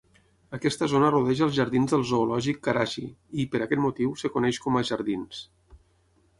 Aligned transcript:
Aquesta 0.57 0.87
zona 0.93 1.11
rodeja 1.15 1.43
els 1.47 1.53
jardins 1.57 1.91
del 1.93 2.07
zoològic 2.13 2.61
Karachi 2.69 3.05
i, 3.11 3.47
per 3.55 3.61
aquest 3.67 3.85
motiu 3.87 4.17
es 4.19 4.35
coneix 4.39 4.63
com 4.67 4.81
a 4.83 4.87
"Jardins". 4.93 5.47